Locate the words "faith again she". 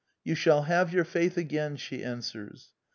1.05-2.03